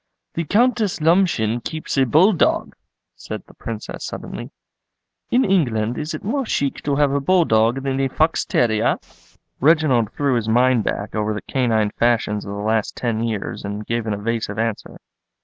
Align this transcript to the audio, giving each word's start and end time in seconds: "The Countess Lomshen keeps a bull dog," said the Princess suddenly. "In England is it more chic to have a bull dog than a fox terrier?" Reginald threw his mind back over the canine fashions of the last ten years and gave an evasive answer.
"The 0.33 0.45
Countess 0.45 0.99
Lomshen 0.99 1.61
keeps 1.63 1.95
a 1.95 2.07
bull 2.07 2.33
dog," 2.33 2.75
said 3.15 3.43
the 3.45 3.53
Princess 3.53 4.03
suddenly. 4.03 4.49
"In 5.29 5.45
England 5.45 5.99
is 5.99 6.15
it 6.15 6.23
more 6.23 6.43
chic 6.43 6.81
to 6.85 6.95
have 6.95 7.11
a 7.11 7.19
bull 7.19 7.45
dog 7.45 7.83
than 7.83 7.99
a 7.99 8.07
fox 8.07 8.43
terrier?" 8.43 8.97
Reginald 9.59 10.11
threw 10.13 10.33
his 10.37 10.49
mind 10.49 10.83
back 10.85 11.13
over 11.13 11.35
the 11.35 11.41
canine 11.43 11.91
fashions 11.91 12.45
of 12.45 12.51
the 12.55 12.63
last 12.63 12.95
ten 12.97 13.23
years 13.23 13.63
and 13.63 13.85
gave 13.85 14.07
an 14.07 14.13
evasive 14.15 14.57
answer. 14.57 14.97